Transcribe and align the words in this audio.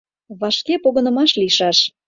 Вашке 0.39 0.75
погынымаш 0.83 1.31
лийшаш. 1.39 1.77